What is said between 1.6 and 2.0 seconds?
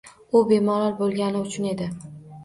edi.